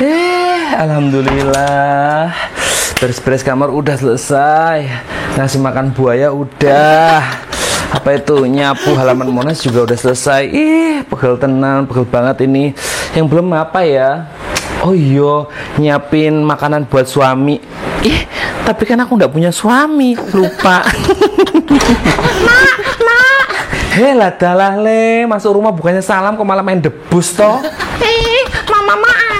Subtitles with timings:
[0.00, 2.32] Eh, alhamdulillah.
[2.96, 4.88] Beres-beres kamar udah selesai.
[5.36, 7.20] Ngasih makan buaya udah.
[7.92, 10.48] Apa itu nyapu halaman Monas juga udah selesai.
[10.48, 12.72] Ih, pegel tenang, pegel banget ini.
[13.12, 14.24] Yang belum apa ya?
[14.80, 15.44] Oh iya,
[15.76, 17.60] nyiapin makanan buat suami.
[18.00, 18.24] Ih,
[18.64, 20.80] tapi kan aku nggak punya suami, lupa.
[22.48, 23.46] mak, mak.
[23.92, 27.60] Hela dalah le, masuk rumah bukannya salam kok malah main debus toh.
[28.00, 29.39] Eh, mama aneh.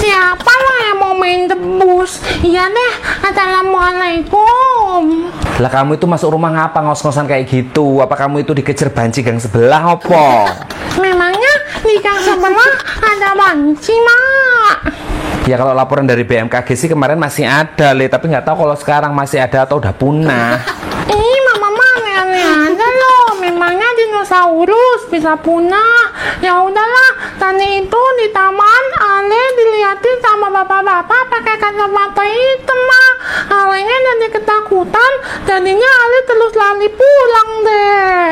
[0.00, 2.24] Siapa lo yang mau main debus?
[2.40, 2.92] Iya deh.
[3.28, 5.28] Assalamualaikum.
[5.60, 8.00] Lah kamu itu masuk rumah ngapa ngos-ngosan kayak gitu?
[8.00, 10.48] Apa kamu itu dikejar banci gang sebelah opo?
[10.96, 12.72] Memangnya di gang sebelah
[13.04, 14.76] ada banci, Mak?
[15.44, 19.12] Ya kalau laporan dari BMKG sih kemarin masih ada, Le, tapi nggak tahu kalau sekarang
[19.12, 20.56] masih ada atau udah punah.
[21.12, 23.36] Ih, mama mah aneh-aneh aja loh.
[23.40, 26.09] Memangnya dinosaurus bisa punah.
[26.40, 33.14] Ya udahlah, tadi itu di taman Ale diliatin sama bapak-bapak pakai kacamata hitam, Mak.
[33.48, 35.12] Alenya jadi ketakutan,
[35.44, 38.28] jadinya Ale terus lari pulang deh.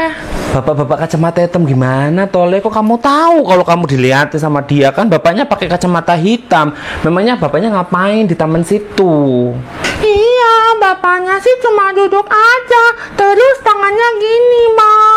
[0.48, 2.64] Bapak-bapak kacamata hitam gimana, Tole?
[2.64, 6.72] Kok kamu tahu kalau kamu dilihatin sama dia kan bapaknya pakai kacamata hitam.
[7.04, 9.52] Memangnya bapaknya ngapain di taman situ?
[10.00, 12.84] Iya, bapaknya sih cuma duduk aja,
[13.16, 15.07] terus tangannya gini, Mak.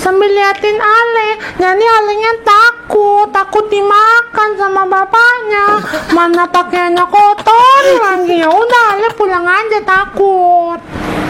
[0.00, 5.84] Sambil liatin Ale, jadi Alenya takut, takut dimakan sama bapaknya.
[6.16, 10.80] Mana pakaiannya kotor lagi, ya udah Ale pulang aja takut.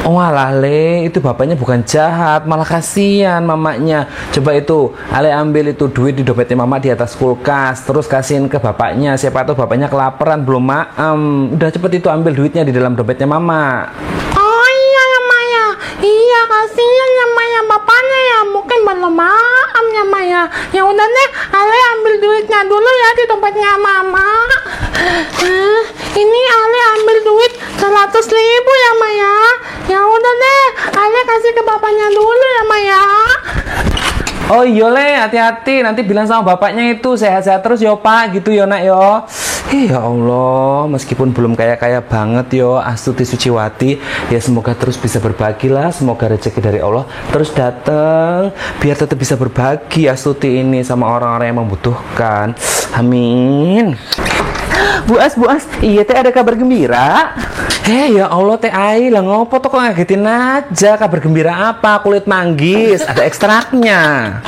[0.06, 4.06] Oh alah Le, itu bapaknya bukan jahat, malah kasihan mamanya.
[4.30, 8.62] Coba itu, Ale ambil itu duit di dompetnya mama di atas kulkas, terus kasihin ke
[8.62, 9.18] bapaknya.
[9.18, 11.20] Siapa tahu bapaknya kelaparan, belum maem.
[11.58, 13.90] Udah cepet itu ambil duitnya di dalam dompetnya mama.
[14.38, 15.66] Oh iya ya Maya,
[16.30, 20.42] iya kasihan ya Maya bapaknya ya mungkin belum maaf ya Maya.
[20.70, 24.30] Ya udah deh, Ale ambil duitnya dulu ya di dompetnya Mama.
[25.42, 25.82] Eh,
[26.14, 27.52] ini Ale ambil duit
[27.82, 29.34] 100 ribu ya Maya.
[29.90, 33.02] Ya udah deh, Ale kasih ke bapaknya dulu ya Maya.
[34.50, 35.82] Oh iya Le, hati-hati.
[35.82, 39.26] Nanti bilang sama bapaknya itu sehat-sehat terus yo Pak, gitu yo nak yo.
[39.70, 45.70] Ih, ya Allah, meskipun belum kaya-kaya banget yo Astuti Suciwati, ya semoga terus bisa berbagi
[45.70, 48.50] lah, semoga rezeki dari Allah terus datang,
[48.82, 52.58] biar tetap bisa berbagi Astuti ini sama orang-orang yang membutuhkan.
[52.98, 53.94] Amin.
[55.06, 57.38] Buas, buas, iya teh ada kabar gembira.
[57.86, 62.26] Eh ya Allah teh Ai lah ngopo tuh kok ngagetin aja kabar gembira apa kulit
[62.26, 64.38] manggis ada ekstraknya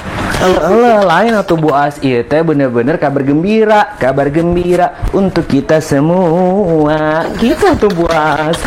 [1.07, 7.31] lain atau buas, iya teh bener-bener kabar gembira, kabar gembira untuk kita semua.
[7.39, 8.59] Gitu tuh buas.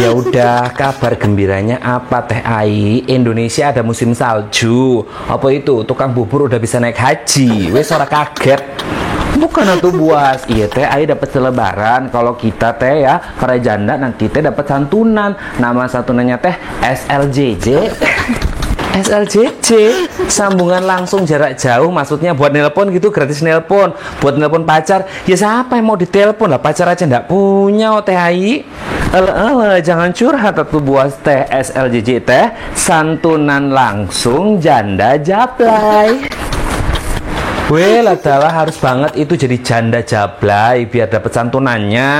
[0.00, 3.04] Ya udah, kabar gembiranya apa Teh Ai?
[3.04, 5.04] Indonesia ada musim salju.
[5.28, 5.84] Apa itu?
[5.84, 7.68] Tukang bubur udah bisa naik haji.
[7.68, 8.60] Wes ora kaget.
[9.36, 12.08] Bukan atuh buas, iya teh Ai dapat selebaran.
[12.08, 15.36] Kalau kita teh ya para janda nanti teh dapat santunan.
[15.60, 17.68] Nama santunannya teh SLJJ.
[18.90, 19.68] SLJJ
[20.30, 23.92] sambungan langsung jarak jauh maksudnya buat nelpon gitu gratis nelpon.
[24.22, 26.54] Buat nelpon pacar ya siapa yang mau ditelepon?
[26.54, 28.02] Lah pacar aja ndak punya oh
[29.10, 32.46] Alah, alah, jangan curhat tuh buas teh SLJJ teh.
[32.78, 36.30] Santunan langsung janda jablay.
[37.70, 42.10] Weh, adalah harus banget itu jadi janda jablay biar dapat santunannya.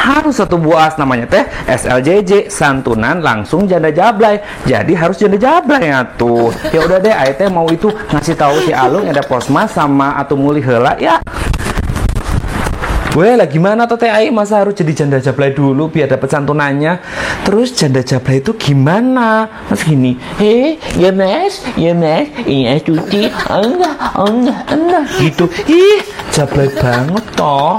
[0.00, 4.40] Harus satu buas namanya teh SLJJ santunan langsung janda jablay.
[4.64, 6.48] Jadi harus janda jablay ya tuh.
[6.72, 10.40] Ya udah deh, Ae teh mau itu ngasih tahu si Alung ada posmas sama atau
[10.40, 11.20] muli hela ya.
[13.18, 17.02] Weh, lah gimana tuh teh masa harus jadi janda jablay dulu biar dapat santunannya?
[17.44, 19.50] Terus janda jablay itu gimana?
[19.68, 25.04] Mas gini, Eh, ya mes, ya mes, iya cuci, enggak, enggak, enggak.
[25.20, 25.44] gitu.
[25.68, 26.00] Ih,
[26.32, 27.76] jablay banget toh.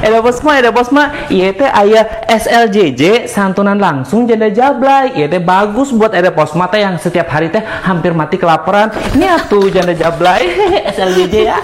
[0.00, 1.04] Ada posma, ada posma.
[1.28, 5.12] Iya teh ayah SLJJ santunan langsung janda jablay.
[5.20, 8.88] Iya teh bagus buat ada posma teh yang setiap hari teh hampir mati kelaparan.
[9.12, 10.48] Ini atuh janda jablay
[10.96, 11.58] SLJJ ya.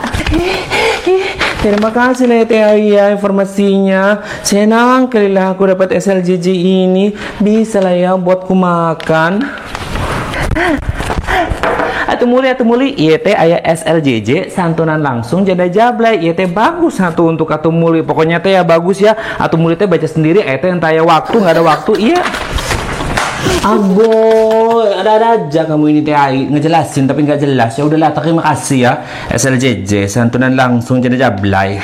[1.64, 4.20] Terima kasih lah Teh Ayah informasinya.
[4.44, 7.16] Senang kali lah aku dapat SLJJ ini.
[7.40, 9.40] Bisa lah ya buatku makan.
[12.24, 16.24] Atuh muli, atuh muli, iya teh ayah SLJJ santunan langsung janda jablay.
[16.24, 18.00] Iya teh bagus satu untuk atuh muli.
[18.00, 19.12] Pokoknya teh ya bagus ya.
[19.36, 20.40] Atuh muli teh baca sendiri.
[20.40, 21.92] Eh teh entah ya waktu nggak ada waktu.
[22.00, 22.24] Iya.
[23.60, 26.16] Aboy, ada-ada aja kamu ini Teh
[26.48, 27.76] ngejelasin tapi nggak jelas.
[27.76, 28.92] Ya udahlah, terima kasih ya.
[29.28, 31.76] SLJJ santunan langsung janda jablay.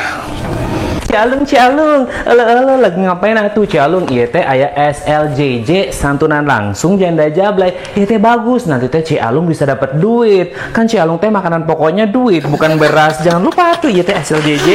[1.11, 2.03] Cialung, Cialung.
[2.23, 4.07] Elo, elo, lagi ngapain atuh Cialung?
[4.07, 7.75] Iya teh aya SLJJ santunan langsung janda jablay.
[7.99, 8.71] Iya teh bagus.
[8.71, 10.55] Nanti teh Cialung bisa dapat duit.
[10.71, 13.19] Kan Cialung teh makanan pokoknya duit, bukan beras.
[13.27, 14.69] Jangan lupa tuh iya teh SLJJ.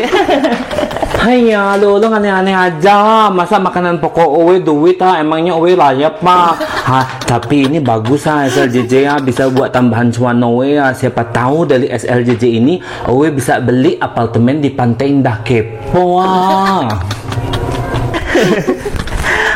[1.26, 3.34] Hanya lo lo aneh-aneh aja.
[3.34, 5.18] Masa makanan pokok owe duit ah?
[5.18, 6.62] Emangnya owe layak pak?
[6.86, 11.66] Ha, tapi ini bagus ah SLJJ ya bisa buat tambahan cuan owe ya siapa tahu
[11.66, 12.78] dari SLJJ ini
[13.10, 16.86] owe bisa beli apartemen di Pantai Indah Kepo ah.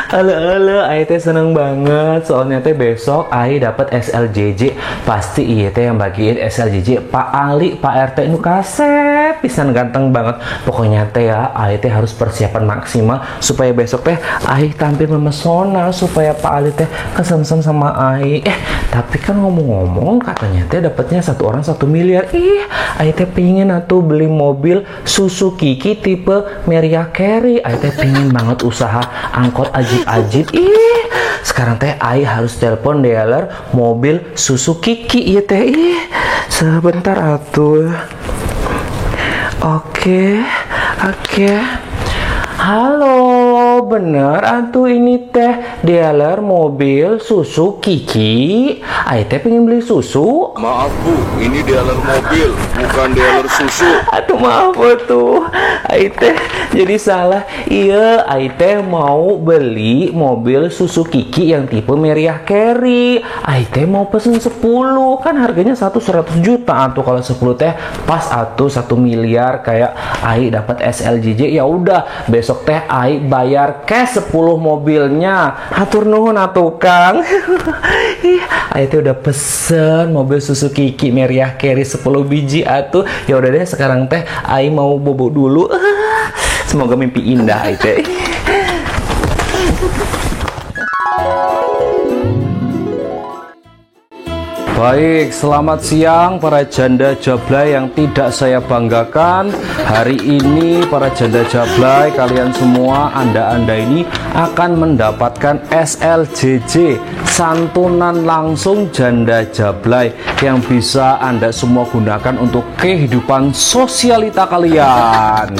[0.09, 2.25] Halo, halo, Aie teh seneng banget.
[2.25, 4.73] Soalnya teh besok Aie dapat SLJJ
[5.05, 9.08] pasti iya teh yang bagiin SLJJ Pak Ali, Pak RT nu kasep
[9.39, 10.35] pisan ganteng banget.
[10.67, 16.35] Pokoknya teh ya Aie teh harus persiapan maksimal supaya besok teh Aie tampil memesona supaya
[16.35, 18.57] Pak Ali teh kesemsem sama Aie eh
[18.89, 22.27] tapi kan ngomong-ngomong katanya teh dapatnya satu orang satu miliar.
[22.35, 22.67] Ih
[22.99, 27.63] Aie teh pingin atuh beli mobil Suzuki tipe Mariah Carey.
[27.63, 28.99] Aie teh pingin banget usaha
[29.31, 30.99] angkot ajib-ajib ih
[31.39, 35.35] sekarang teh Ai harus telepon dealer mobil Suzuki Kiki.
[35.35, 35.99] Iya teh ih
[36.49, 37.93] sebentar atuh
[39.61, 40.39] oke
[41.03, 41.51] oke.
[42.59, 43.18] Halo,
[43.85, 44.41] bener.
[44.41, 48.79] Atuh ini teh dealer mobil susu Kiki.
[48.83, 50.57] Ai teh pengen beli susu.
[50.57, 53.89] Maaf bu, ini dealer mobil, bukan dealer susu.
[54.09, 55.45] Aduh maaf tuh.
[55.85, 56.35] Ai teh
[56.73, 57.43] jadi salah.
[57.69, 64.09] Iya Ai teh mau beli mobil susu Kiki yang tipe Meriah Carey Ai teh mau
[64.09, 64.57] pesen 10
[65.21, 67.73] Kan harganya satu 100 juta Atuh kalau 10 teh
[68.09, 69.61] pas atuh 1 miliar.
[69.61, 69.93] Kayak
[70.25, 75.69] Ai dapat SLJJ ya udah besok teh Ai bayar cash 10 mobilnya.
[75.73, 77.21] Atur nuhun atuh Kang.
[78.73, 83.07] Ai teh udah pesen mobil susu Kiki Meriah Carey 10 biji atuh.
[83.25, 85.69] Ya udah deh sekarang teh Ai mau bobo dulu.
[86.69, 88.01] Semoga mimpi indah teh
[94.79, 99.51] Baik, selamat siang para janda jablay yang tidak saya banggakan.
[99.83, 106.95] Hari ini para janda jablay, kalian semua, anda-anda ini akan mendapatkan SLJJ
[107.27, 115.51] Santunan langsung janda jablay Yang bisa anda semua gunakan untuk kehidupan sosialita kalian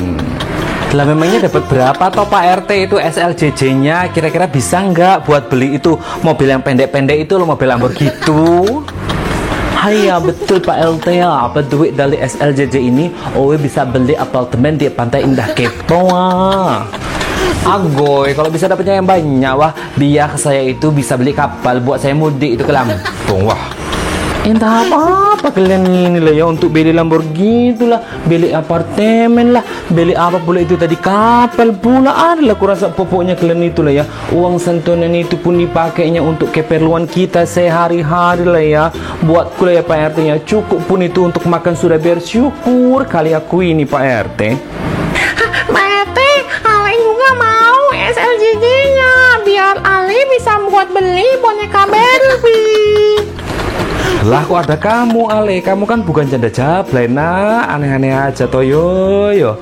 [0.89, 4.09] lah memangnya dapat berapa toh Pak RT itu SLJJ-nya?
[4.09, 5.93] Kira-kira bisa nggak buat beli itu
[6.25, 8.81] mobil yang pendek-pendek itu loh mobil Lamborghini gitu?
[9.79, 13.07] Haya betul Pak LT ya apa duit dari SLJJ ini
[13.37, 16.83] Owe bisa beli apartemen di Pantai Indah Kepo ah.
[17.63, 22.11] Agoy kalau bisa dapatnya yang banyak wah biar saya itu bisa beli kapal buat saya
[22.11, 23.71] mudik itu ke Lampung wah
[24.43, 24.83] Entah
[25.39, 30.59] apa-apa kalian ini lah ya untuk beli Lamborghini itulah beli apartemen lah beli apa pula
[30.59, 30.99] itu tadi?
[30.99, 34.03] Kapal pula adalah kurasa pokoknya kalian itulah ya.
[34.35, 38.83] Uang santunan itu pun dipakainya untuk keperluan kita sehari-hari lah ya.
[39.23, 43.87] Buat kuliah Pak RT nya cukup pun itu untuk makan sudah bersyukur kali aku ini
[43.87, 44.41] Pak RT
[45.71, 46.19] Pak RT,
[46.67, 49.13] Ale juga mau SLJJ-nya
[49.47, 53.08] biar Ale bisa buat beli boneka Barbie.
[54.27, 55.63] Lah kok ada kamu Ale?
[55.63, 57.71] Kamu kan bukan janda jablay nak.
[57.71, 59.55] Aneh-aneh aja toyo yo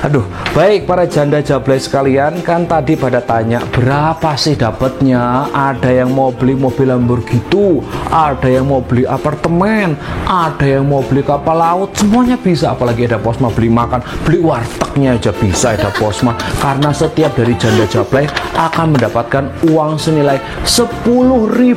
[0.00, 0.24] Aduh
[0.56, 5.52] baik para janda jablay sekalian Kan tadi pada tanya Berapa sih dapatnya?
[5.52, 11.20] Ada yang mau beli mobil Lamborghini Ada yang mau beli apartemen Ada yang mau beli
[11.20, 12.72] kapal laut Semuanya bisa.
[12.72, 16.32] Apalagi ada posma beli makan Beli wartegnya aja bisa ada posma.
[16.64, 18.24] Karena setiap dari janda jablay
[18.56, 21.04] Akan mendapatkan uang senilai 10.000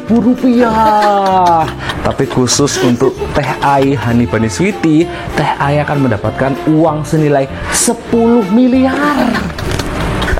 [0.07, 1.67] rupiah
[2.03, 8.43] tapi khusus untuk Teh Ai Hani Bani Sweety, Teh Ai akan mendapatkan uang senilai 10
[8.51, 9.31] miliar.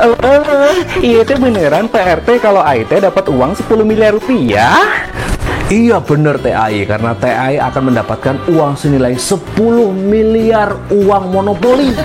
[0.04, 5.06] Oh, iya itu beneran Pak RT kalau Ai teh dapat uang 10 miliar rupiah
[5.72, 9.58] Iya bener Ai karena Teh Ai akan mendapatkan uang senilai 10
[9.96, 11.96] miliar uang monopoli.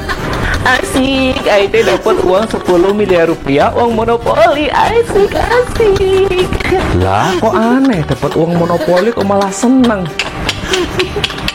[0.67, 6.67] Asik, teh dapat uang 10 miliar rupiah uang monopoli Asik, asik
[6.99, 10.03] Lah kok aneh dapat uang monopoli kok malah senang.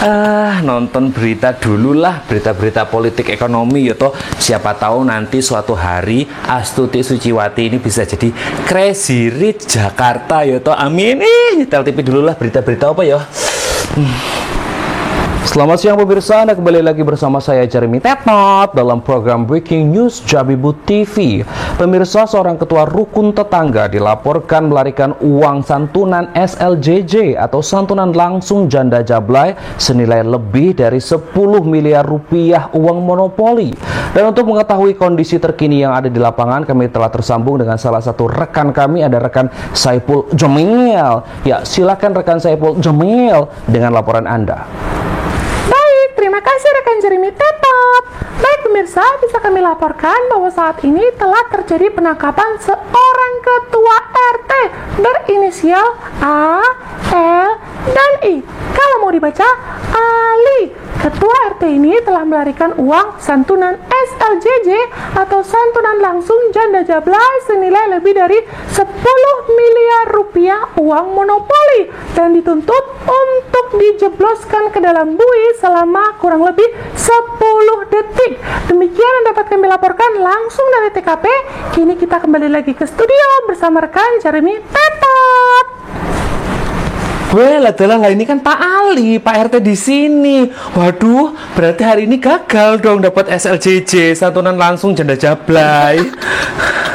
[0.00, 4.16] Ah, nonton berita dulu lah, berita-berita politik ekonomi ya toh.
[4.16, 8.32] Siapa tahu nanti suatu hari Astuti Suciwati ini bisa jadi
[8.64, 10.72] crazy rich Jakarta ya toh.
[10.72, 11.20] Amin.
[11.20, 13.20] Ih, nyetel TV dulu lah berita-berita apa ya.
[13.92, 14.39] Hmm.
[15.40, 20.84] Selamat siang pemirsa, Anda kembali lagi bersama saya Jeremy Tetot dalam program Breaking News Jabibut
[20.84, 21.40] TV.
[21.80, 29.56] Pemirsa, seorang ketua rukun tetangga dilaporkan melarikan uang santunan SLJJ atau santunan langsung janda jablay
[29.80, 31.32] senilai lebih dari 10
[31.64, 33.72] miliar rupiah uang monopoli.
[34.12, 38.28] Dan untuk mengetahui kondisi terkini yang ada di lapangan, kami telah tersambung dengan salah satu
[38.28, 41.24] rekan kami, ada rekan Saipul Jamil.
[41.48, 44.68] Ya, silakan rekan Saipul Jamil dengan laporan Anda.
[46.40, 48.04] Kasih rekan Jeremy Tetot.
[48.40, 53.96] Baik pemirsa, bisa kami laporkan bahwa saat ini telah terjadi penangkapan seorang ketua
[54.40, 54.52] RT
[55.04, 55.84] berinisial
[56.24, 56.64] A,
[57.12, 57.50] L,
[57.92, 58.40] dan I.
[58.72, 59.44] Kalau mau dibaca,
[59.92, 60.72] Ali.
[61.00, 64.68] Ketua RT ini telah melarikan uang santunan SLJJ
[65.16, 68.84] atau santunan langsung janda jablay senilai lebih dari 10
[69.50, 77.92] miliar rupiah uang monopoli dan dituntut untuk dijebloskan ke dalam bui selama kurang lebih 10
[77.92, 78.38] detik.
[78.68, 81.24] Demikian yang dapat kami laporkan langsung dari TKP.
[81.74, 84.80] Kini kita kembali lagi ke studio bersama rekan Jeremy.
[87.30, 90.50] Weh, lah lah lah, ini kan Pak Ali, Pak RT di sini.
[90.74, 96.02] Waduh, berarti hari ini gagal dong dapat SLJJ, santunan langsung janda jablay.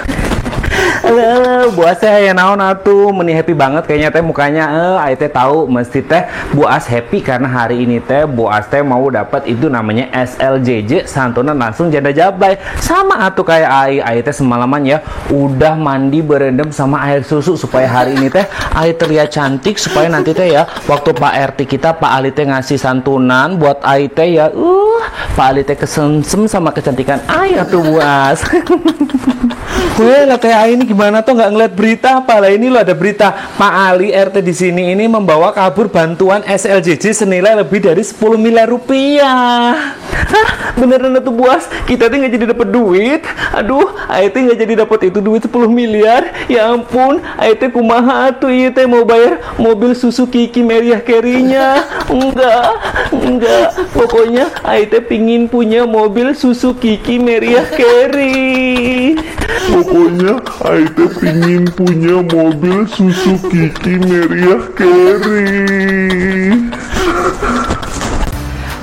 [1.75, 4.65] Buat saya yang naon atuh, meni happy banget kayaknya teh mukanya.
[5.05, 9.45] Eh teh tahu mesti teh buas happy karena hari ini teh buas teh mau dapat
[9.45, 12.57] itu namanya SLJJ santunan langsung janda jablay.
[12.81, 14.97] Sama atuh kayak ai, ai teh semalaman ya
[15.29, 20.33] udah mandi berendam sama air susu supaya hari ini teh ai terlihat cantik supaya nanti
[20.33, 24.49] teh ya waktu Pak RT kita Pak Ali teh ngasih santunan buat ai teh ya.
[24.49, 24.84] Uh
[25.35, 28.41] Pak Ali teh kesensem sama kecantikan ai atuh buas.
[29.95, 33.31] Weh, lah ai ini gimana tuh nggak ngeliat berita apa lah ini lo ada berita
[33.55, 38.67] Pak Ali RT di sini ini membawa kabur bantuan SLJJ senilai lebih dari 10 miliar
[38.67, 39.95] rupiah.
[40.75, 43.21] Beneran tuh buas kita tuh nggak jadi dapat duit.
[43.55, 46.29] Aduh, AIT nggak jadi dapat itu duit 10 miliar.
[46.51, 51.83] Ya ampun, AIT kumaha tuh iya teh mau bayar mobil susu Kiki Meriah Carry-nya.
[52.11, 52.71] Enggak,
[53.11, 53.67] enggak.
[53.95, 59.15] Pokoknya AIT pingin punya mobil susu Kiki Meriah Carry.
[59.65, 65.65] Pokoknya Aida pingin punya mobil Suzuki Meriah Carry.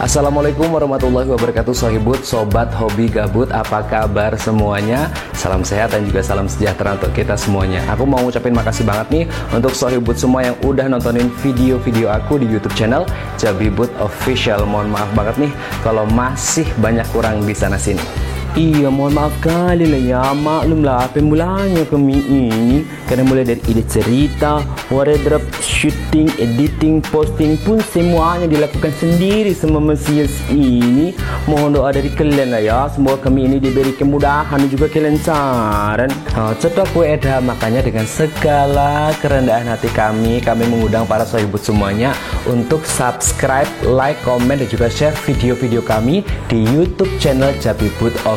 [0.02, 5.06] Assalamualaikum warahmatullahi wabarakatuh Sohibut, Sobat Hobi Gabut Apa kabar semuanya?
[5.30, 7.86] Salam sehat dan juga salam sejahtera untuk kita semuanya.
[7.86, 12.50] Aku mau ngucapin makasih banget nih Untuk Sohibut semua yang udah nontonin video-video aku di
[12.50, 13.06] youtube channel
[13.38, 14.66] Jabibut Official.
[14.66, 15.52] Mohon maaf banget nih
[15.86, 20.24] Kalau masih banyak kurang di sana-sini Iya, mohon maaf kali lah ya.
[20.36, 22.84] Maklumlah apa mulanya kami ini.
[23.08, 24.60] Karena mulai dari ide cerita,
[24.92, 31.16] wardrobe, shooting, editing, posting pun semuanya dilakukan sendiri sama Mesias ini.
[31.48, 32.80] Mohon doa dari kalian lah ya.
[32.92, 36.12] Semoga kami ini diberi kemudahan dan juga kelancaran.
[36.36, 42.12] Oh, cetok eda makanya dengan segala kerendahan hati kami, kami mengundang para sohibut semuanya
[42.44, 46.20] untuk subscribe, like, komen, dan juga share video-video kami
[46.52, 48.12] di YouTube channel Jabibut